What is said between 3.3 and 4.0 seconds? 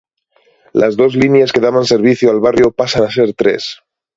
tres.